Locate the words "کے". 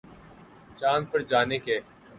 1.59-1.79